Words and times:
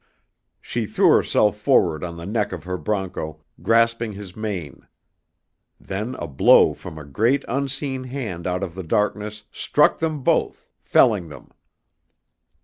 She 0.59 0.87
threw 0.87 1.11
herself 1.11 1.57
forward 1.59 2.03
on 2.03 2.17
the 2.17 2.25
neck 2.25 2.51
of 2.53 2.63
her 2.63 2.75
broncho, 2.75 3.43
grasping 3.61 4.13
his 4.13 4.35
mane. 4.35 4.87
Then 5.79 6.15
a 6.15 6.27
blow 6.27 6.73
from 6.73 6.97
a 6.97 7.05
great 7.05 7.45
unseen 7.47 8.05
hand 8.05 8.47
out 8.47 8.63
of 8.63 8.73
the 8.73 8.81
darkness 8.81 9.43
struck 9.51 9.99
them 9.99 10.23
both, 10.23 10.65
felling 10.79 11.29
them. 11.29 11.51